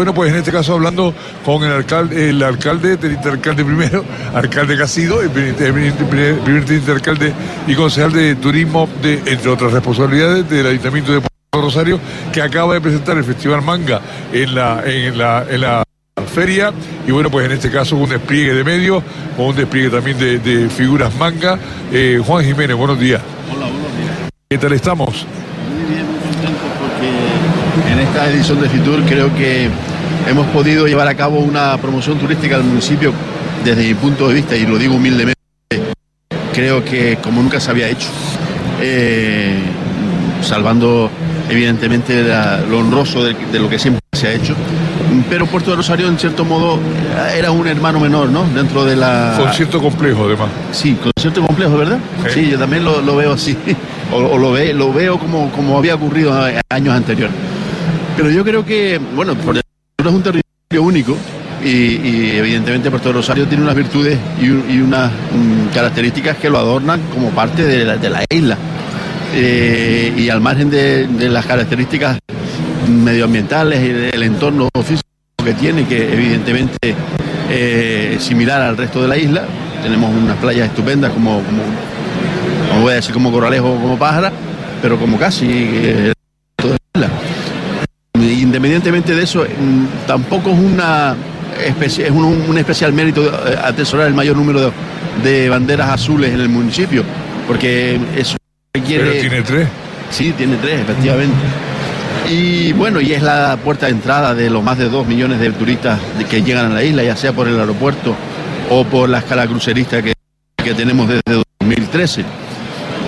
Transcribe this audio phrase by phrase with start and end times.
[0.00, 1.12] Bueno, pues en este caso hablando
[1.44, 5.56] con el alcalde, el alcalde, teniente alcalde primero, alcalde Casido, el primer,
[6.88, 7.32] alcalde
[7.66, 11.98] y concejal de turismo, de, entre otras responsabilidades, del Ayuntamiento de Puerto Rosario,
[12.32, 14.00] que acaba de presentar el Festival Manga
[14.32, 15.82] en la, en la, en la
[16.32, 16.72] feria.
[17.04, 19.02] Y bueno pues en este caso un despliegue de medios
[19.36, 21.58] con un despliegue también de, de figuras manga.
[21.92, 23.20] Eh, Juan Jiménez buenos días.
[23.52, 24.30] Hola buenos días.
[24.48, 25.26] ¿qué tal estamos?
[25.74, 29.68] muy bien muy contento porque en esta edición de Fitur creo que
[30.26, 33.12] hemos podido llevar a cabo una promoción turística al municipio
[33.64, 35.38] desde mi punto de vista y lo digo humildemente
[36.52, 38.08] creo que como nunca se había hecho
[38.80, 39.58] eh,
[40.42, 41.10] salvando
[41.48, 44.54] evidentemente la, lo honroso de, de lo que siempre se ha hecho
[45.28, 46.78] pero Puerto de Rosario en cierto modo
[47.36, 48.44] era un hermano menor, ¿no?
[48.54, 49.34] Dentro de la...
[49.38, 50.48] Concierto complejo además.
[50.72, 51.98] Sí, concierto complejo, ¿verdad?
[52.28, 53.56] Sí, sí yo también lo, lo, veo así,
[54.12, 56.32] o, o, lo, ve, lo veo como, como había ocurrido
[56.68, 57.34] años anteriores.
[58.16, 59.60] Pero yo creo que, bueno, Puerto
[60.06, 61.16] es un territorio único
[61.64, 65.10] y, y, evidentemente Puerto Rosario tiene unas virtudes y, unas
[65.74, 68.56] características que lo adornan como parte de la, isla.
[69.34, 72.18] Eh, y al margen de, las características
[72.88, 75.02] medioambientales y del entorno físico
[75.44, 76.94] que tiene, que evidentemente
[77.50, 79.44] eh, es similar al resto de la isla.
[79.82, 84.32] Tenemos unas playas estupendas como, como, voy a decir, como Corralejo o como Pájara,
[84.80, 86.12] pero como casi eh,
[86.56, 87.37] toda la isla.
[88.58, 89.46] Independientemente de eso,
[90.08, 91.14] tampoco es una
[91.64, 93.22] es un, un, especial mérito
[93.62, 94.72] atesorar el mayor número de,
[95.22, 97.04] de, banderas azules en el municipio,
[97.46, 98.36] porque eso
[98.74, 99.04] requiere...
[99.04, 99.68] Pero tiene tres.
[100.10, 101.36] Sí, tiene tres, efectivamente.
[102.28, 105.52] Y bueno, y es la puerta de entrada de los más de dos millones de
[105.52, 108.16] turistas que llegan a la isla, ya sea por el aeropuerto
[108.70, 110.14] o por la escala crucerista que,
[110.56, 112.24] que tenemos desde 2013.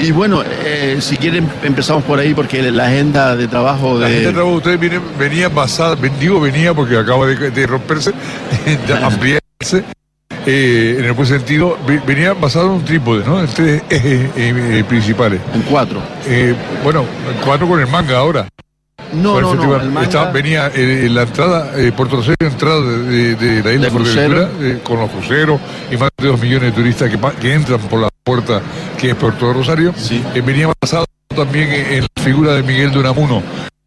[0.00, 4.00] Y bueno, eh, si quieren empezamos por ahí porque la agenda de trabajo de...
[4.00, 7.66] La agenda de trabajo de ustedes viene, venía basada, digo venía porque acaba de, de
[7.66, 8.12] romperse,
[8.86, 9.84] de ampliarse,
[10.46, 11.76] eh, en el buen sentido,
[12.06, 13.40] venía basado en un trípode, ¿no?
[13.40, 15.40] En tres ejes eh, principales.
[15.52, 16.00] En cuatro.
[16.84, 18.48] bueno, en cuatro con el manga ahora.
[19.12, 20.06] No, no, no, el manga...
[20.06, 24.72] Estaba, venía eh, la entrada, eh, Puerto Rosario, entrada de, de, de la isla de
[24.72, 25.60] eh, con los cruceros
[25.90, 28.60] y más de dos millones de turistas que, que entran por la puerta
[28.98, 29.94] que es Puerto Rosario.
[29.96, 30.22] Sí.
[30.34, 33.42] Eh, venía basado también en, la figura de Miguel de Unamuno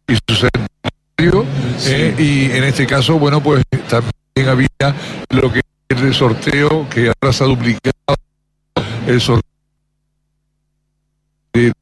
[0.08, 1.46] y su centenario.
[1.78, 2.14] Sí.
[2.18, 4.68] y en este caso, bueno, pues también había
[5.30, 8.16] lo que es el sorteo que ahora se ha duplicado,
[9.06, 9.48] el sorteo
[11.52, 11.72] de,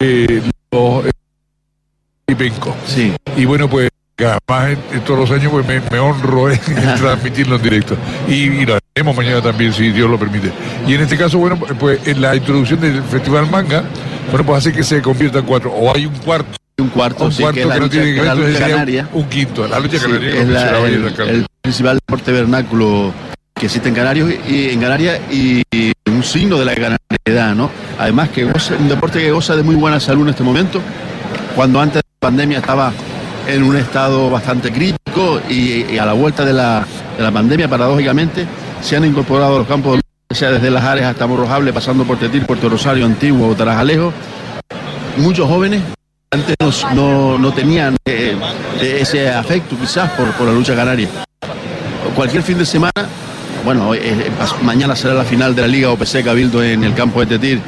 [0.00, 1.04] de los
[2.26, 2.74] y Penco.
[2.86, 3.14] Sí.
[3.36, 7.56] Y bueno, pues además en, todos los años pues me, me honro en, en transmitirlo
[7.56, 7.96] en directo.
[8.28, 10.52] Y, y, lo haremos mañana también, si Dios lo permite.
[10.86, 13.84] Y en este caso, bueno, pues en la introducción del Festival Manga,
[14.30, 15.72] bueno, pues hace que se convierta en cuatro.
[15.72, 16.56] O hay un cuarto.
[16.78, 19.08] Un cuarto, un sí, cuarto que, no tiene que lucha canaria.
[19.12, 19.68] Un, un quinto.
[19.68, 23.12] La lucha sí, canaria es la, el, el, principal deporte vernáculo
[23.54, 25.62] que existe en Canarias y en Canarias y
[26.06, 27.70] un signo de la canariedad, ¿no?
[27.98, 30.80] Además que goza, un deporte que goza de muy buena salud en este momento,
[31.54, 32.92] cuando antes de la pandemia estaba
[33.46, 36.86] en un estado bastante crítico y, a la vuelta de la,
[37.16, 38.46] de la, pandemia, paradójicamente,
[38.80, 42.46] se han incorporado a los campos, sea desde Las Ares hasta Morrojable, pasando por Tetir,
[42.46, 44.12] Puerto Rosario, Antiguo o Tarajalejo,
[45.18, 45.82] muchos jóvenes
[46.30, 46.56] antes
[46.94, 48.34] no, no, tenían eh,
[48.80, 51.08] ese afecto quizás por, por, la lucha canaria.
[52.16, 53.06] Cualquier fin de semana,
[53.64, 54.30] bueno, eh,
[54.62, 57.60] mañana será la final de la Liga OPC Cabildo en el campo de Tetir,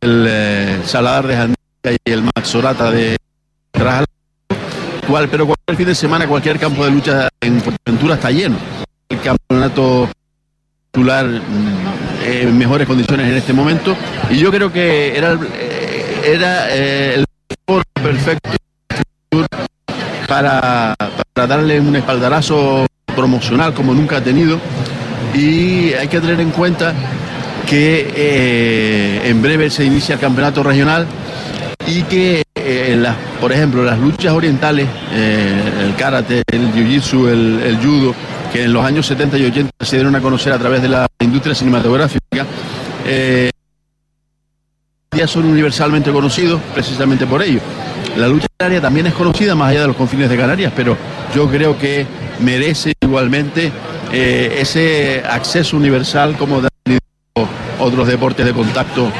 [0.00, 1.56] el eh, Saladar de Jandía
[2.04, 3.16] y el Maxorata de
[3.70, 4.15] Tarajalejo
[5.06, 8.56] cual, pero cualquier fin de semana, cualquier campo de lucha en Fuerteventura está lleno.
[9.08, 10.08] El campeonato
[10.90, 11.26] titular
[12.24, 13.96] eh, en mejores condiciones en este momento.
[14.30, 17.24] Y yo creo que era, eh, era eh, el
[18.02, 18.50] perfecto
[20.26, 20.96] para,
[21.32, 24.58] para darle un espaldarazo promocional como nunca ha tenido.
[25.34, 26.94] Y hay que tener en cuenta
[27.68, 31.06] que en breve se inicia el campeonato regional
[31.86, 38.12] y que eh, por ejemplo, las luchas orientales, eh, el karate, el jiu-jitsu, el, judo,
[38.52, 41.06] que en los años 70 y 80 se dieron a conocer a través de la
[41.20, 42.44] industria cinematográfica,
[43.06, 43.50] eh,
[45.16, 47.60] ya son universalmente conocidos precisamente por ello.
[48.16, 50.96] La lucha canaria también es conocida más allá de los confines de Canarias, pero
[51.34, 52.04] yo creo que
[52.40, 53.70] merece igualmente
[54.12, 56.68] eh, ese acceso universal como de
[57.78, 59.12] otros deportes de contacto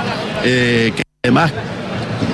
[0.43, 1.53] que además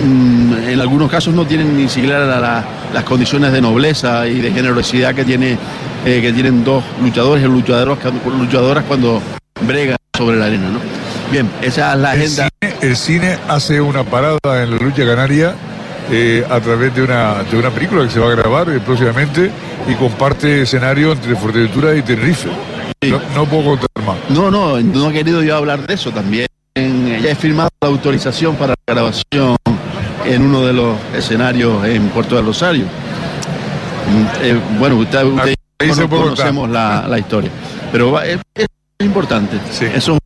[0.03, 4.51] en algunos casos no tienen ni siquiera la, la, las condiciones de nobleza y de
[4.51, 5.59] generosidad que, tiene,
[6.05, 7.99] eh, que tienen dos luchadores y luchadoras,
[8.39, 9.23] luchadoras cuando
[9.61, 10.69] bregan sobre la arena.
[10.71, 10.79] ¿no?
[11.31, 12.49] Bien, esa es la agenda.
[12.61, 15.55] El cine, el cine hace una parada en la lucha canaria
[16.11, 19.51] eh, a través de una, de una película que se va a grabar eh, próximamente
[19.89, 22.49] y comparte escenario entre Fuerteventura y Tenerife.
[23.03, 24.17] No, no, puedo contar más.
[24.29, 26.47] No, no, no he querido yo hablar de eso también.
[26.75, 29.57] Ya he firmado la autorización para la grabación
[30.25, 32.85] en uno de los escenarios en Puerto del Rosario.
[32.85, 35.57] Mm, eh, bueno, usted, usted
[35.97, 37.51] no conocemos la, la, historia,
[37.91, 38.67] pero es, es
[39.01, 39.59] importante.
[39.71, 39.87] Sí.
[39.87, 40.19] Eso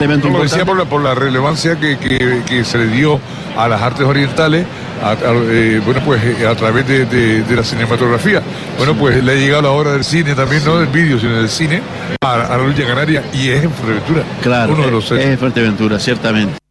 [0.00, 3.20] elemento Como decía por la, por la relevancia que, que, que, se le dio
[3.56, 4.66] a las artes orientales,
[5.02, 8.42] a, a, eh, bueno, pues eh, a través de, de, de, la cinematografía.
[8.76, 11.48] Bueno, pues le ha llegado la hora del cine también, no del vídeo, sino del
[11.48, 11.80] cine,
[12.22, 14.24] a, a la lucha canaria, y es en Fuerteventura.
[14.42, 16.63] Claro, uno de los es en Fuerteventura, ciertamente.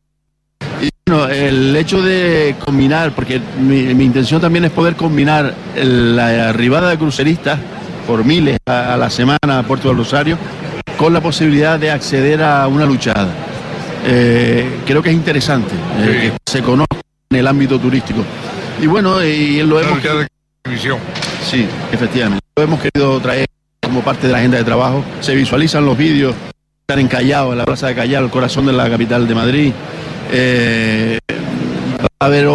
[1.05, 6.89] Bueno, el hecho de combinar, porque mi, mi intención también es poder combinar la arribada
[6.91, 7.59] de cruceristas
[8.07, 10.37] por miles a, a la semana a Puerto del Rosario
[10.97, 13.27] con la posibilidad de acceder a una luchada.
[14.05, 18.23] Eh, creo que es interesante eh, que se conozca en el ámbito turístico.
[18.81, 19.99] Y bueno, y lo hemos...
[20.63, 20.99] Televisión.
[21.45, 22.41] Sí, efectivamente.
[22.55, 23.45] Lo hemos querido traer
[23.81, 25.03] como parte de la agenda de trabajo.
[25.19, 26.33] Se visualizan los vídeos,
[26.81, 29.73] están en Callao, en la plaza de Callao, el corazón de la capital de Madrid.
[30.35, 31.19] Eh,
[32.01, 32.47] va a haber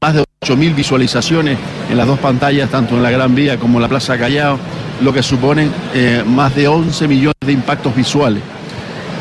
[0.00, 1.58] más de 8.000 visualizaciones
[1.90, 4.58] en las dos pantallas, tanto en la Gran Vía como en la Plaza Callao
[5.00, 8.42] lo que suponen eh, más de 11 millones de impactos visuales.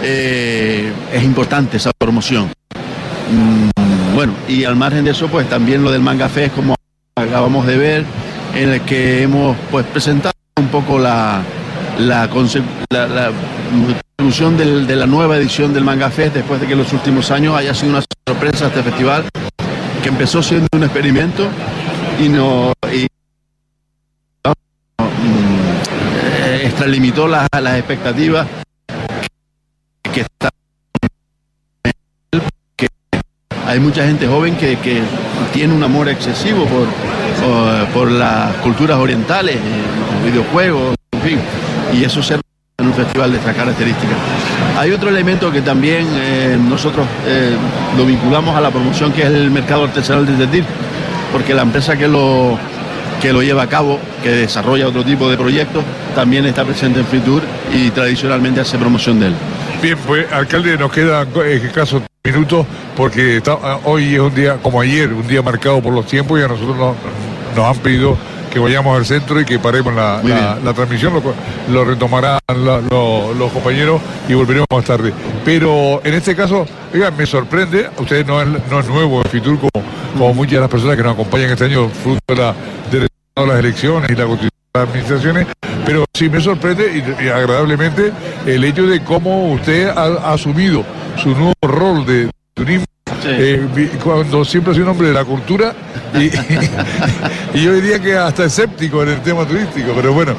[0.04, 2.52] Eh, es importante esa promoción.
[3.32, 6.76] Mm, bueno, y al margen de eso, pues también lo del Manga Fest, como
[7.16, 8.06] acabamos de ver,
[8.54, 11.42] en el que hemos pues presentado un poco la,
[11.98, 12.30] la,
[12.90, 13.32] la, la
[14.18, 17.32] conclusión del, de la nueva edición del Manga Fest, después de que en los últimos
[17.32, 19.26] años haya sido una sorpresa este festival,
[20.02, 21.48] que empezó siendo un experimento
[22.20, 22.74] y no...
[22.94, 23.08] Y
[26.64, 28.48] extralimitó las, expectativas
[30.14, 30.50] que está
[32.76, 32.88] que
[33.66, 35.02] hay mucha gente joven que, que
[35.54, 36.88] tiene un amor excesivo por,
[37.42, 41.40] por, por las culturas orientales, los videojuegos, en fin,
[41.94, 42.45] y eso se
[42.78, 44.18] en un festival de estas características.
[44.78, 47.56] Hay otro elemento que también eh, nosotros eh,
[47.96, 50.66] lo vinculamos a la promoción, que es el mercado artesanal de Tetir,
[51.32, 52.58] porque la empresa que lo
[53.22, 55.86] que lo lleva a cabo, que desarrolla otro tipo de proyectos,
[56.16, 57.42] también está presente en Fitur
[57.74, 59.34] y tradicionalmente hace promoción de él.
[59.82, 61.30] Bien, pues alcalde, nos quedan
[61.64, 62.66] escasos minutos
[62.98, 63.56] porque está,
[63.86, 66.76] hoy es un día, como ayer, un día marcado por los tiempos y a nosotros
[66.76, 66.96] nos,
[67.56, 68.18] nos han pedido
[68.56, 71.22] que vayamos al centro y que paremos la, la, la transmisión, lo,
[71.74, 75.12] lo retomarán la, lo, los compañeros y volveremos más tarde.
[75.44, 79.60] Pero en este caso, oigan, me sorprende, usted no es, no es nuevo en Fitur
[79.60, 82.56] como, como muchas de las personas que nos acompañan este año, fruto de, la,
[82.90, 83.08] de
[83.46, 85.48] las elecciones y la constitución de las administraciones,
[85.86, 88.14] pero sí me sorprende y, y, agradablemente
[88.46, 90.86] el hecho de cómo usted ha, ha asumido
[91.22, 93.30] su nuevo rol de turismo Sí.
[93.30, 95.74] Eh, cuando siempre ha sido un hombre de la cultura
[97.54, 100.36] y, yo diría que hasta escéptico en el tema turístico, pero bueno,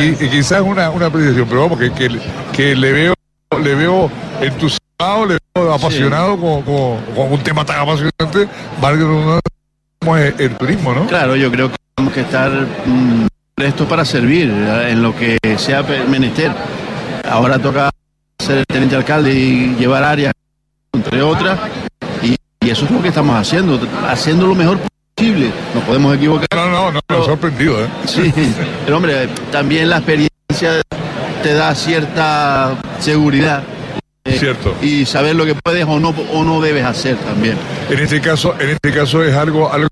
[0.00, 2.18] y, quizás una, una apreciación, pero vamos, que, que,
[2.52, 3.14] que, le veo
[3.62, 4.10] le veo
[4.40, 6.40] entusiasmado, le veo apasionado sí.
[6.40, 8.48] con, con, con, un tema tan apasionante,
[9.98, 11.06] como es el turismo, ¿no?
[11.06, 12.50] Claro, yo creo que tenemos que estar
[12.84, 16.52] mmm, prestos para servir en lo que sea menester.
[17.28, 17.90] Ahora toca
[18.38, 20.34] ser el teniente alcalde y llevar áreas,
[20.92, 21.58] entre otras,
[22.64, 23.78] y eso es lo que estamos haciendo,
[24.08, 24.78] haciendo lo mejor
[25.14, 25.50] posible.
[25.74, 26.48] Nos podemos equivocar.
[26.54, 27.88] No, no, no, he sorprendido, ¿eh?
[28.06, 28.32] Sí,
[28.84, 30.80] pero hombre, también la experiencia
[31.42, 33.62] te da cierta seguridad.
[34.24, 34.74] Eh, Cierto.
[34.80, 37.56] Y saber lo que puedes o no, o no debes hacer también.
[37.90, 39.88] En este caso, en este caso es algo, algo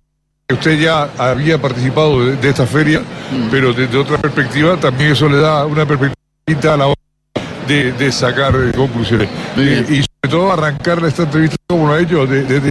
[0.48, 3.50] que usted ya había participado de, de esta feria, mm.
[3.50, 6.96] pero desde otra perspectiva también eso le da una perspectiva a la hora
[7.68, 9.28] de, de sacar conclusiones.
[9.58, 12.70] Eh, y sobre todo arrancar esta entrevista como lo ha hecho, de, de,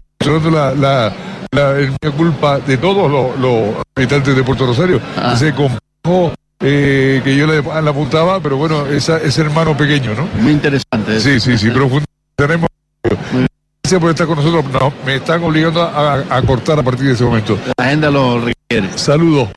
[0.51, 1.13] la, la,
[1.51, 5.01] la, culpa de todos los, los, habitantes de Puerto Rosario.
[5.17, 5.34] Ah.
[5.36, 10.27] Ese complejo eh, que yo le, le, apuntaba, pero bueno, esa, ese hermano pequeño, ¿no?
[10.41, 11.20] Muy interesante.
[11.20, 12.70] Sí, sí, sí, profundizaremos.
[13.03, 14.63] Gracias por estar con nosotros.
[14.72, 17.58] No, me están obligando a, a, cortar a partir de ese momento.
[17.77, 18.98] La agenda lo requiere.
[18.98, 19.50] Saludos.